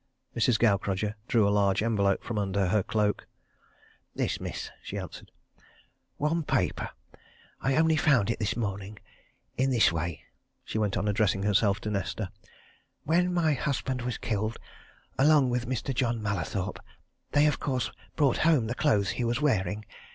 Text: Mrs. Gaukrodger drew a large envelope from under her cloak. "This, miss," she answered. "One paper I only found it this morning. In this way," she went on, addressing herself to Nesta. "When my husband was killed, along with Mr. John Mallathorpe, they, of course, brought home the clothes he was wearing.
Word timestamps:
Mrs. 0.35 0.57
Gaukrodger 0.57 1.13
drew 1.27 1.47
a 1.47 1.51
large 1.53 1.83
envelope 1.83 2.23
from 2.23 2.39
under 2.39 2.69
her 2.69 2.81
cloak. 2.81 3.27
"This, 4.15 4.41
miss," 4.41 4.71
she 4.81 4.97
answered. 4.97 5.29
"One 6.17 6.41
paper 6.41 6.89
I 7.61 7.75
only 7.75 7.97
found 7.97 8.31
it 8.31 8.39
this 8.39 8.57
morning. 8.57 8.97
In 9.57 9.69
this 9.69 9.91
way," 9.91 10.23
she 10.65 10.79
went 10.79 10.97
on, 10.97 11.07
addressing 11.07 11.43
herself 11.43 11.79
to 11.81 11.91
Nesta. 11.91 12.31
"When 13.03 13.31
my 13.31 13.53
husband 13.53 14.01
was 14.01 14.17
killed, 14.17 14.57
along 15.19 15.51
with 15.51 15.69
Mr. 15.69 15.93
John 15.93 16.19
Mallathorpe, 16.19 16.79
they, 17.33 17.45
of 17.45 17.59
course, 17.59 17.91
brought 18.15 18.37
home 18.37 18.65
the 18.65 18.73
clothes 18.73 19.11
he 19.11 19.23
was 19.23 19.39
wearing. 19.39 19.85